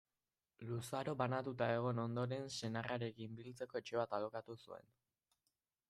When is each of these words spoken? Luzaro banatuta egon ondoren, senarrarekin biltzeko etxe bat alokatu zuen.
Luzaro 0.69 1.13
banatuta 1.19 1.67
egon 1.73 2.01
ondoren, 2.05 2.49
senarrarekin 2.55 3.39
biltzeko 3.41 3.83
etxe 3.83 4.01
bat 4.03 4.17
alokatu 4.21 4.61
zuen. 4.65 4.93